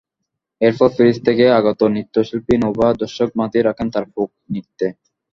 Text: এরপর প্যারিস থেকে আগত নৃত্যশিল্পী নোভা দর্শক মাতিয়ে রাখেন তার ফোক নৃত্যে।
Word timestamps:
এরপর 0.61 0.89
প্যারিস 0.95 1.17
থেকে 1.27 1.43
আগত 1.59 1.79
নৃত্যশিল্পী 1.93 2.55
নোভা 2.57 2.87
দর্শক 3.01 3.29
মাতিয়ে 3.39 3.67
রাখেন 3.67 3.87
তার 3.93 4.05
ফোক 4.13 4.29
নৃত্যে। 4.51 4.87